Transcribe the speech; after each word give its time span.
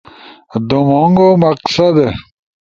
دُومونگو 0.69 1.27
مقصد 1.43 1.95